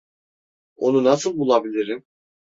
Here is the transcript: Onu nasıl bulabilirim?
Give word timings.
Onu 0.75 1.03
nasıl 1.03 1.37
bulabilirim? 1.37 2.05